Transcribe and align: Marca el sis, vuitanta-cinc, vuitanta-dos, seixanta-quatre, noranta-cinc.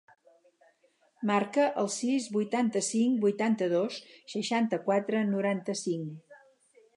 Marca 1.31 1.65
el 1.81 1.89
sis, 1.95 2.25
vuitanta-cinc, 2.37 3.19
vuitanta-dos, 3.27 3.99
seixanta-quatre, 4.35 5.23
noranta-cinc. 5.37 6.35